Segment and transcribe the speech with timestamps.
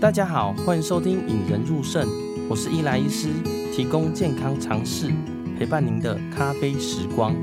[0.00, 2.06] 大家好，欢迎收听《引人入胜》，
[2.48, 3.32] 我是伊莱医师，
[3.74, 5.12] 提供健康常识，
[5.58, 7.34] 陪伴您的咖啡时光。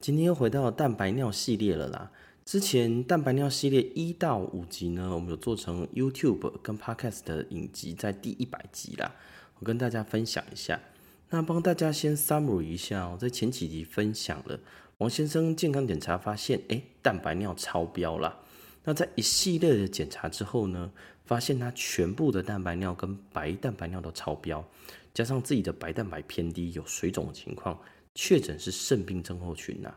[0.00, 2.10] 今天又回到蛋白尿系列了啦。
[2.46, 9.14] 之前蛋白尿系列一到五集呢，我们有做成 YouTube 跟 Podcast 的影集，在第一百集啦，
[9.58, 10.80] 我跟大家分享一下。
[11.28, 14.58] 那帮大家先 summary 一下哦，在前几集分享了
[14.98, 18.40] 王先生健康检查发现，哎，蛋白尿超标了。
[18.84, 20.92] 那在一系列的检查之后呢，
[21.24, 24.64] 发现他全部的蛋白尿跟白蛋白尿都超标，
[25.12, 27.76] 加上自己的白蛋白偏低，有水肿的情况，
[28.14, 29.92] 确诊是肾病症候群呐。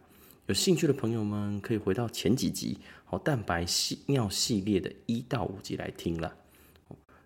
[0.47, 3.65] 有兴趣的朋友们可以回到前几集，好，蛋白
[4.07, 6.33] 尿系列的一到五集来听了。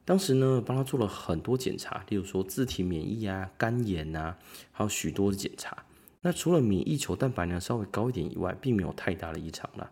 [0.04, 4.38] 当时呢，帮他做了很多检查，例如说自体免疫啊、肝炎啊，
[4.72, 5.86] 还有许多的检查。
[6.22, 9.92] 那除了免疫球蛋白呢稍微高一点以外，并没有太大的异常了。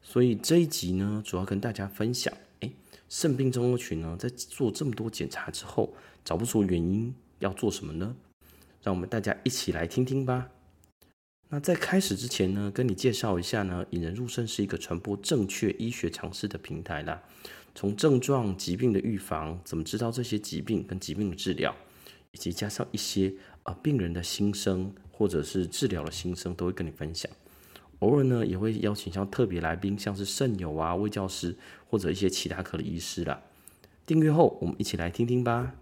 [0.00, 2.70] 所以这一集呢，主要跟大家分享，哎，
[3.08, 5.92] 肾病症候群呢，在做这么多检查之后，
[6.24, 8.14] 找不出原因，要做什么呢？
[8.82, 10.48] 让我们大家一起来听听吧。
[11.48, 17.20] 那在开始之前呢，跟你介绍一下呢，引人入胜是一个传播正确医学常识的平台啦。
[17.74, 21.74] 从症状、疾病的预防，怎么知道这些疾病跟疾病的治疗，
[22.30, 27.30] 以及加上一些呃病人的心声或者是治疗的心声，都会跟你分享。
[28.00, 31.56] 偶尔呢，也会邀请像特别来宾，像是圣友啊、卫教师
[31.88, 33.40] 或者一些其他科的医师啦。
[34.04, 35.74] 订阅后，我们一起来听听吧。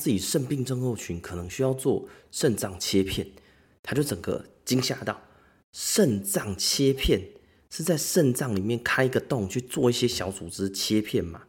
[0.00, 3.26] 自己肾病症候群可能需要做肾脏切片，
[3.82, 5.20] 他就整个惊吓到。
[5.72, 7.20] 肾脏切片
[7.68, 11.42] 是在肾脏里面开一个洞去做一些小组织切片嘛？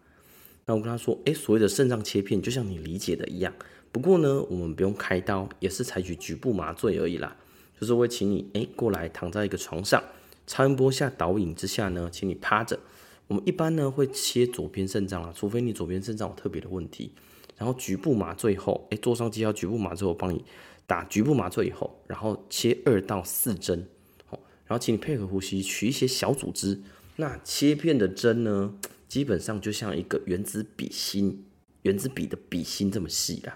[0.65, 3.53] 那我跟他说，诶，所谓的肾脏切片就像你理解的一样，
[3.91, 7.35] 不过呢，我们不用开刀，也是采取局部麻醉而已啦。
[7.79, 10.03] 就是会请你诶过来躺在一个床上，
[10.45, 12.79] 超音波下导引之下呢，请你趴着。
[13.27, 17.13] 我们一般呢会切左边肾脏啊，除非你左边肾脏有特别的问题。
[17.61, 20.43] 然后局部麻醉后，哎，坐上机要局部麻醉，我帮你
[20.87, 23.87] 打局部麻醉以后，然后切二到四针，
[24.25, 26.81] 好，然后请你配合呼吸，取一些小组织。
[27.17, 28.73] 那切片的针呢，
[29.07, 31.45] 基本上就像一个原子笔芯，
[31.83, 33.55] 原子笔的笔芯这么细啦。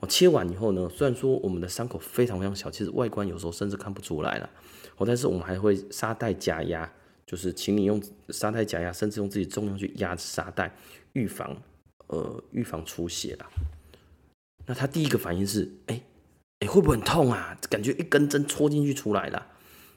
[0.00, 4.48] 我切完以后呢，虽然说我们的伤口非常非常小，其实外观有时候甚至看不出来了。
[4.96, 6.90] 哦，但是我们还会沙袋加压，
[7.26, 10.74] 就是请你用沙袋加压，甚至用自己重量去压沙袋，
[11.12, 11.54] 预防。
[12.12, 13.48] 呃，预防出血啦。
[14.66, 15.98] 那他第一个反应是，哎、
[16.58, 17.58] 哎、会不会很痛啊？
[17.70, 19.46] 感觉一根针戳进去出来了。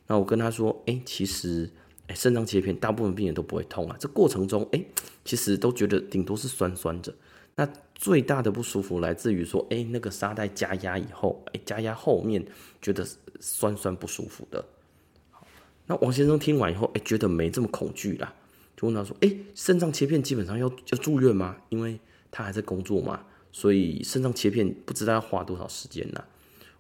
[0.07, 1.69] 那我跟他说，哎、其实，
[2.07, 3.97] 哎、肾脏切片大部分病人都不会痛啊。
[3.99, 4.81] 这过程中，哎、
[5.25, 7.13] 其实都觉得顶多是酸酸的。
[7.57, 12.45] 那最大的不舒服来自于说，哎、那个沙袋加压以后，哎、加压后面
[12.81, 13.05] 觉得
[13.41, 14.63] 酸酸不舒服的。
[15.85, 18.33] 那王先生听完以后，哎、觉得没这么恐惧啦。
[18.75, 21.55] 就问他说：“哎，肾脏切片基本上要要住院吗？
[21.69, 21.99] 因为
[22.29, 26.23] 他还在工作嘛，所以肾脏切片不知道要花多少时间呢？”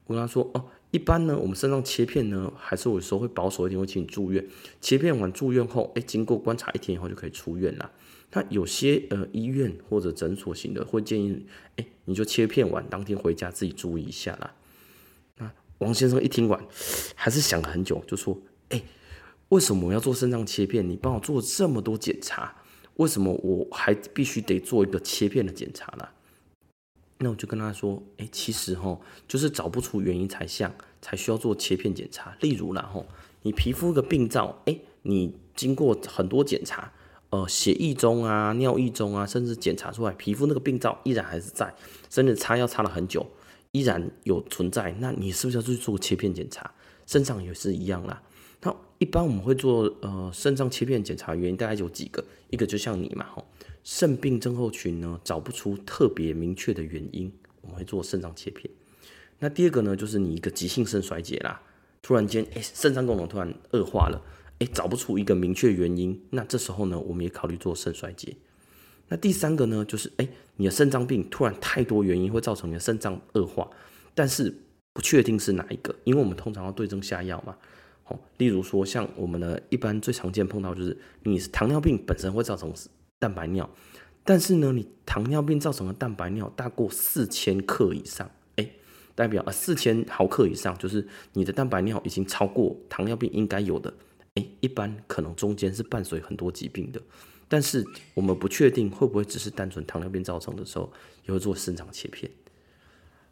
[0.07, 4.45] 我跟他说：“哦，一般呢，我们肾脏切片呢，还是有时候会保守一点，会请你住院。
[4.81, 7.89] 切片完住院后，哎，经过观察一天以后就可以出院了。
[8.33, 11.45] 那有些呃医院或者诊所型的会建议，
[11.77, 14.53] 哎，你就切片完当天回家自己注意一下啦。”
[15.39, 16.63] 那王先生一听完，
[17.15, 18.37] 还是想了很久，就说
[18.69, 18.83] ：“哎。”
[19.49, 20.87] 为什么我要做肾脏切片？
[20.89, 22.55] 你帮我做这么多检查，
[22.95, 26.07] 为什么我还必须得做一个切片的检查呢？
[27.19, 32.35] 那我就跟他说，哎，其实哈，就是找不出原因才像才需要做切片检查。
[32.41, 33.05] 例如然后
[33.43, 36.91] 你皮肤的病灶，哎，你经过很多检查，
[37.29, 41.73] 呃，血液中啊、尿液中啊，甚至检查出来皮肤那个病灶依然还是在，
[42.09, 43.25] 甚至擦药擦了很久，
[43.71, 46.69] 依然有存在，那你是不是要去做切片检查？
[47.05, 48.21] 肾脏也是一样啦。
[48.65, 53.45] 那一般我们会做呃肾脏切片检查，原因大概有几个，一个就像你嘛吼，
[53.83, 57.31] 肾病症候群呢找不出特别明确的原因，
[57.61, 58.67] 我们会做肾脏切片。
[59.37, 61.61] 那第二个呢，就是你一个急性肾衰竭啦，
[62.01, 64.19] 突然间哎肾脏功能突然恶化了，
[64.57, 68.35] 哎找不出一个明确原因，那这时候呢，我们也考虑做肾衰竭。
[69.09, 73.69] 那第三个呢，就是哎你的肾脏病突然太多原因会造成你的肾脏恶化，
[74.15, 74.51] 但是
[74.93, 77.55] 不确定是哪一个，因为我们通常要对症下药嘛。
[78.37, 82.73] 例如说，像我们呢，一般最常见碰到就是，你是糖尿病本身会造成
[83.19, 83.69] 蛋白尿，
[84.23, 88.69] 但是呢，你糖尿病造成的蛋白尿大过四千克以上，哎，
[89.15, 93.93] 代表啊四千毫克以上，就是你的蛋白尿已经超过糖尿病应该有的。
[94.35, 97.01] 诶，一般可能中间是伴随很多疾病的，
[97.47, 100.91] 但是我们不确定会不会只是单纯糖尿病造成的时候，
[101.25, 102.29] 也会做肾脏切片。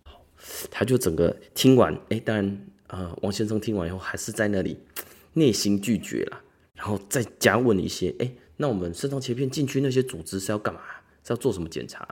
[0.04, 0.26] 好，
[0.72, 4.78] 他就整个听完，诶，当然，呃，王先生听完以后还是在那里
[5.34, 6.42] 内心拒绝了，
[6.76, 10.80] 然后再加问一些，诶，那我们肾脏切片进去那些组织是要干嘛？
[11.24, 12.08] 是要做什么检查？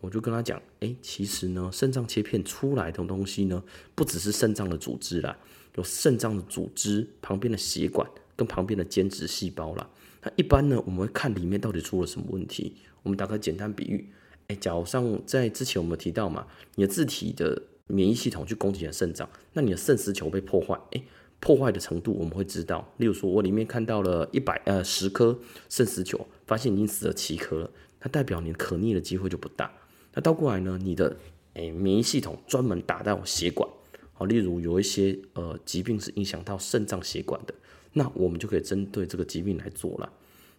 [0.00, 3.62] 我就跟他讲，诶，其实呢，肾脏切片出来的东西呢，
[3.94, 5.36] 不只是肾脏的组织啦，
[5.74, 8.08] 有肾脏的组织旁边的血管。
[8.36, 9.88] 跟旁边的间质细胞啦，
[10.20, 12.74] 那一般呢，我们会看里面到底出了什么问题。
[13.04, 14.10] 我们打个简单比喻，
[14.48, 16.44] 哎，假如上在之前我们提到嘛，
[16.74, 21.02] 你的字体的免疫系统去攻击你的肾脏，那你的肾丝球被破坏，哎，
[21.38, 22.92] 破坏的程度我们会知道。
[22.96, 25.38] 例如说，我里面看到了一百呃十颗
[25.68, 27.70] 肾丝球，发现已经死了七颗了，
[28.00, 29.70] 那代表你可逆的机会就不大。
[30.14, 31.16] 那倒过来呢，你的
[31.52, 33.68] 哎免疫系统专门打到血管，
[34.14, 37.54] 好，例如有一些呃疾病是影响到肾脏血管的。
[37.92, 40.12] 那我们就可以针对这个疾病来做了。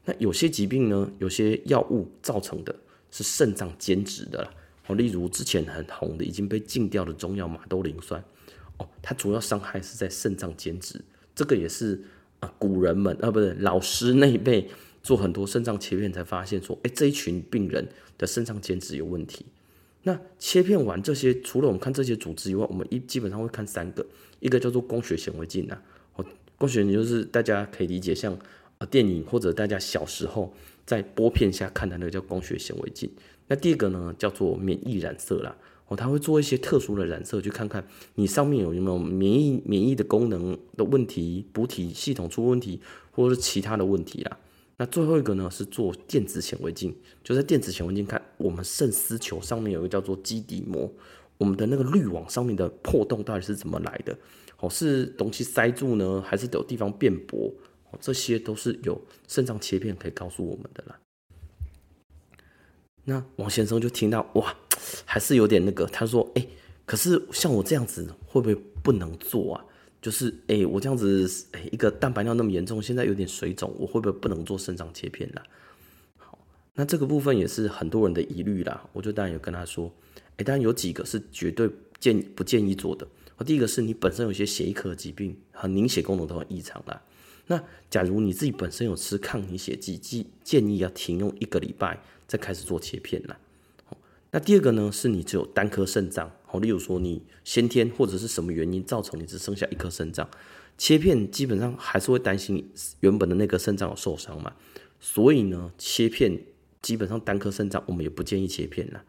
[0.06, 2.74] 那有些疾病呢，有些药物造成的
[3.10, 4.54] 是肾脏间质的了。
[4.88, 8.24] 哦，例如之前很红的、已经被禁掉的中药马兜铃酸，
[8.78, 11.02] 哦，它主要伤害是在肾脏间质。
[11.34, 12.02] 这个也是
[12.40, 14.70] 啊，古人们啊，不是老师那一辈
[15.02, 17.88] 做很多肾脏切片才发现说，哎，这一群病人
[18.18, 19.46] 的肾脏间质有问题。
[20.04, 24.06] 那切片完这些，除了我们看这些组织以外，我们一基本上会看三个，
[24.40, 25.82] 一个叫做光学显微镜啊。
[26.58, 28.38] 光学就是大家可以理解像
[28.90, 30.54] 电影或者大家小时候
[30.86, 33.10] 在玻片下看的那个叫光学显微镜。
[33.48, 35.56] 那第二个呢叫做免疫染色啦，
[35.88, 42.82] 哦，它会做一些特殊的染色，去看看你上面有没有免疫免疫的功能的问题，补体系统出问题，
[43.12, 44.38] 或者是其他的问题啦。
[44.78, 46.94] 那最后一个呢是做电子显微镜，
[47.24, 50.92] 就在电子显微镜看我们肾丝球上面有一个叫做基底膜，
[51.38, 54.18] 我们的那个滤网上面的破洞到底是怎么来的？
[54.60, 57.54] 哦，是东西塞住呢，还是有地方变薄？
[57.92, 61.00] 哦，这些都是有肾脏切片可以告诉我们的啦。
[63.06, 64.54] 那王先生就听到哇，
[65.06, 65.86] 还是有点那个。
[65.86, 66.46] 他说：“哎，
[66.86, 69.66] 可是像我这样子会不会不能做啊？
[70.02, 75.44] 就是哎，我这样子哎，一个蛋白尿那么严重，现在有点水肿，我会不会不能做肾脏切片啦？”
[76.18, 76.38] 好，
[76.74, 78.88] 那这个部分也是很多人的疑虑啦。
[78.92, 79.92] 我就当然有跟他说
[80.38, 81.70] ：“哎，当然有几个是绝对
[82.00, 83.08] 建不建议做的。”
[83.46, 87.02] 第一个是你本身有些血液科疾病和凝血功能都很异常啦。
[87.48, 93.38] 那假如你自己本身有吃抗凝血剂，建建议要停用一个礼拜再开始做切片啦。
[94.32, 100.30] 那第二个呢，是你只有单颗肾脏，好，例如说你先天或者是什么原因造成你只剩下一颗肾脏，
[100.78, 102.70] 切片基本上还是会担心
[103.00, 104.54] 原本的那个肾脏有受伤嘛。
[105.00, 106.40] 所以呢，切片
[106.82, 109.04] 基本上单颗肾脏我们也不建议切片啦。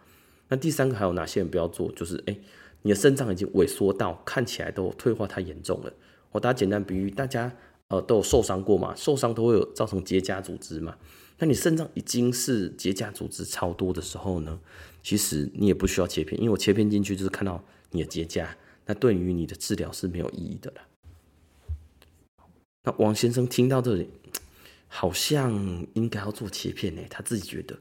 [0.49, 1.91] 那第三个还有哪些人不要做？
[1.93, 2.37] 就是哎。
[2.83, 5.93] 你的肾脏已经萎缩到看起来都退化太严重了。
[6.31, 7.53] 我打简单比喻，大家
[7.89, 10.97] 呃都有受伤过嘛，受伤都会有造成结痂组织嘛。
[11.39, 14.59] 那你肾脏已经是结痂组织超多的时候呢，
[15.03, 18.49] 其实你也不需要切片，因为我切片进去就是看到你的结痂，
[18.87, 20.81] 那对于你的治疗是没有意义的了。
[22.85, 24.09] 那王先生听到这里，
[24.89, 27.79] 好像应该要做切片呢，他自己觉得，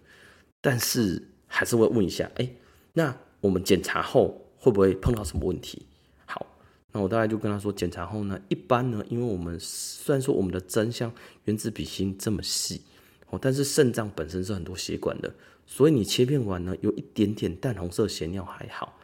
[0.61, 2.49] 但是还是会问一下，哎，
[2.93, 4.41] 那我们检查后。
[4.57, 5.85] 会不会碰到什么问题？
[6.95, 12.83] 那我大概就跟他说，检查后呢，一般呢，因为我们虽然说我们的针像原子笔芯这么细
[13.29, 15.35] 哦，但是肾脏本身是很多血管的，
[15.65, 18.97] 所以你切片完呢，有一点点淡红色血尿还好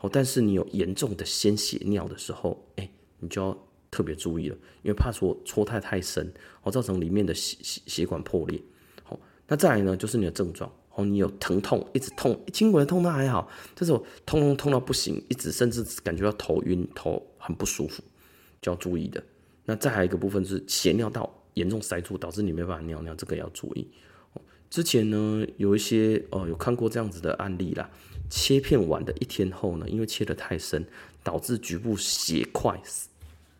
[0.00, 2.86] 哦，但是你有严重的鲜血尿的时候，哎，
[3.18, 3.56] 你就要
[3.90, 6.30] 特别注意了，因为怕说戳太太深
[6.62, 8.60] 哦，造成里面的血血血管破裂。
[9.04, 10.70] 好，那再来呢，就是你的症状。
[10.98, 18.02] 哦，你有疼痛，一直痛，轻微的痛那还好，这种痛痛痛到不行，一直甚至感觉到头晕，头很不舒服，
[18.60, 19.22] 就要注意的。
[19.64, 23.88] 那再还有一个部分是血尿道严重塞住，导致你没办法尿尿，这个要注意。
[24.68, 27.88] 之前呢，有一些哦，有看过这样子的案例啦，
[28.28, 30.84] 切片完的一天后呢，因为切得太深，
[31.22, 32.82] 导致局部血块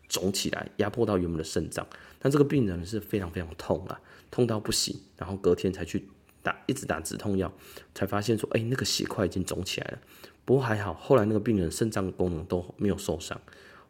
[0.09, 1.87] 肿起来，压迫到原本的肾脏，
[2.19, 3.97] 但这个病人是非常非常痛啊，
[4.29, 6.09] 痛到不行，然后隔天才去。
[6.41, 7.51] 打一直打止痛药，
[7.93, 9.99] 才发现说，哎、那个血块已经肿起来了。
[10.45, 13.39] 不过还好，后来那个病人肾脏功能都没有受伤。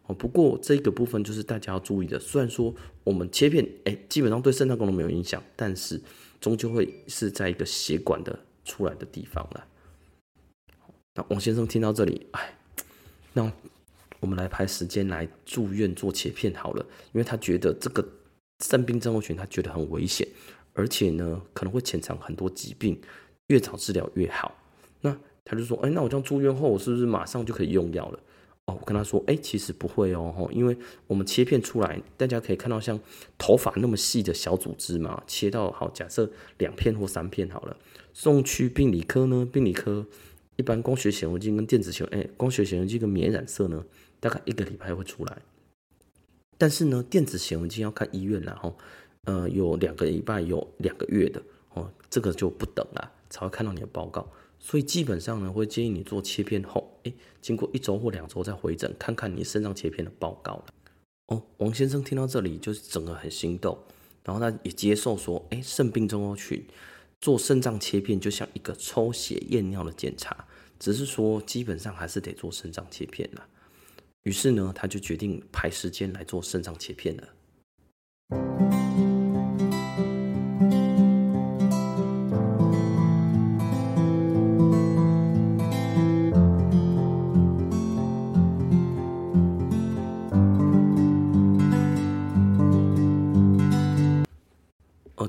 [0.07, 2.19] 哦，不过这个部分就是大家要注意的。
[2.19, 6.01] 虽然说我们切片，哎、基本上对肾脏功能没有影响，但是
[6.41, 9.65] 终究会是在一个血管的出来的地方了。
[11.15, 12.57] 那王先生听到这里，哎，
[13.33, 13.51] 那
[14.19, 18.05] 我们来排时间来住院做切片好了，因为他觉得这个
[18.65, 20.27] 肾病症候群，他觉得很危险。
[20.79, 22.97] 而且呢，可能会潜藏很多疾病，
[23.47, 24.55] 越早治疗越好。
[25.01, 28.19] 那他就说：“哎，那我这样住院后，我是不是马上就可以用药了？”
[28.63, 32.97] 哦，我跟他说，哎，其实不会哦，因为我们切片出来，大家可以看到像
[33.37, 37.75] 头发那么细的小组织嘛，切到好，假设两片或三片好了，
[38.13, 40.05] 送去病理科呢，病理科
[40.55, 43.83] 一般光学显微镜跟电子显，哎，光学显微镜跟免染色呢，
[44.21, 45.41] 大概一个礼拜会出来，
[46.57, 48.77] 但是呢，电子显微镜要看医院然后，
[49.25, 51.41] 呃，有两个礼拜，有两个月的
[51.73, 54.27] 哦，这个就不等了，才会看到你的报告。
[54.59, 60.63] 所以基本上呢，会建议你做切片后，诶，经过一周或两周再回诊，看看你肾脏切片的报告。
[61.27, 63.77] 哦，王先生听到这里就是整个很心动，
[64.23, 66.65] 然后他也接受说，诶，肾病症候群
[67.21, 70.45] 做肾脏切片就像一个抽血验尿的检查，
[70.79, 73.47] 只是说基本上还是得做肾脏切片了。
[74.23, 77.29] 于是呢，他就决定排时间来做肾脏切片了。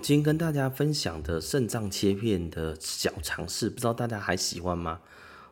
[0.02, 5.00] 今天跟大家分享的肾脏切片的小常识，不知道大家还喜欢吗？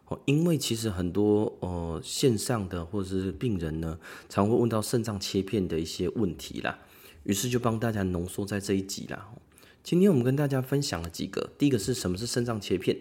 [0.07, 6.79] 哦，因为其实很多呃线上的或者是病人呢，常会问到肾脏切片的一些问题啦，
[7.25, 9.29] 于是就帮大家浓缩在这一集啦。
[9.85, 12.97] 今天我们跟大家分享了几个，第一个是什么是肾脏切片？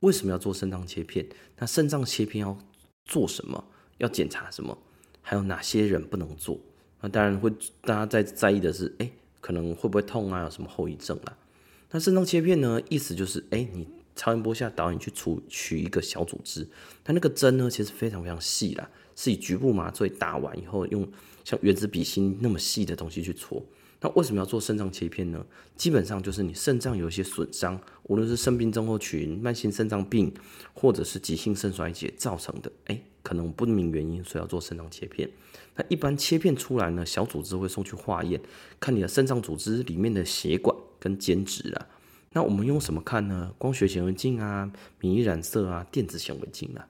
[0.00, 1.26] 为什么要做肾脏切片？
[1.58, 2.56] 那肾脏切片要
[3.04, 3.64] 做什么？
[3.98, 4.78] 要检查什么？
[5.20, 6.60] 还有哪些人不能做？
[7.00, 9.10] 那当然会大家在在意的是，哎。
[9.42, 10.44] 可能会不会痛啊？
[10.44, 11.36] 有什么后遗症啊？
[11.90, 12.80] 那肾脏切片呢？
[12.88, 16.66] 意思就是，哎，你超音波下导引去取取一个小组织，
[17.04, 21.06] 它那个针呢，其实非常非常细啦，是以局部麻醉打完以后，用
[21.44, 23.62] 像原子笔芯那么细的东西去戳。
[24.00, 25.44] 那为什么要做肾脏切片呢？
[25.76, 30.32] 基本上就是你肾脏有一些损伤，无论是肾病症候群、慢性肾脏病，
[30.74, 35.30] 或者是急性肾衰竭造成的，哎，可能不明原因，所以要做肾脏切片。
[35.74, 38.40] 那一般切片出来呢，小组织会送去化验，
[38.78, 41.86] 看你的肾脏组织里面的血管跟间质啊。
[42.32, 43.52] 那我们用什么看呢？
[43.58, 46.86] 光学显微镜啊、免疫染色啊、电子显微镜啊。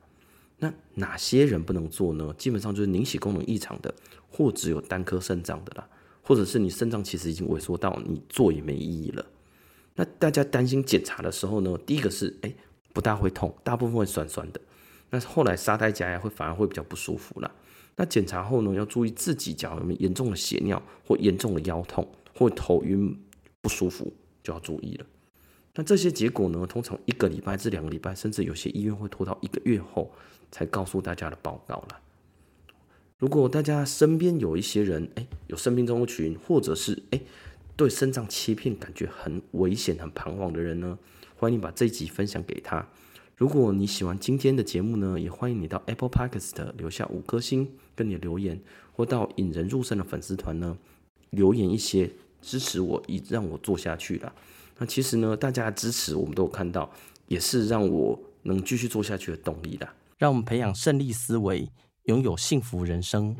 [0.59, 2.33] 那哪些人不能做呢？
[2.39, 3.93] 基本上就是凝血功能异常的，
[4.31, 5.89] 或只有单颗肾脏的啦，
[6.23, 9.27] 或者是你肾脏其实已经萎缩到你做也没意义了。
[9.95, 12.55] 那大家担心检查的时候呢，第一个是哎
[12.93, 14.61] 不大会痛，大部分会酸酸的。
[15.12, 17.50] 那后来沙袋夹牙会反而会比较不舒服啦。
[17.97, 23.14] 那检查后呢，要注意自己脚有没有严重的血尿或严重的腰痛或头晕
[23.61, 24.11] 不舒服，
[24.42, 25.04] 就要注意了。
[25.75, 30.11] 那这些结果呢，通常一个礼拜至两个礼拜，甚至有些医院会拖到一个月后
[30.50, 32.00] 才告诉大家的报告了。
[33.19, 37.21] 如果大家身边有一些人，哎，有肾病症候群，或者是哎
[37.76, 40.99] 对肾脏切片感觉很危险、很彷徨的人呢，
[41.37, 42.88] 欢迎把这一集分享给他。
[43.35, 48.61] 如果你喜欢今天的节目呢，也欢迎你到 Apple Podcast 留下五颗星跟你留言，
[48.93, 50.77] 或到引人入胜的粉丝团呢
[51.31, 52.11] 留言一些
[52.41, 54.33] 支持我，以让我做下去啦。
[54.79, 56.91] 那其实呢，大家的支持我们都有看到，
[57.27, 59.95] 也是让我能继续做下去的动力啦。
[60.19, 61.69] 让我们培养胜利思维，
[62.05, 63.35] 拥有幸福人生。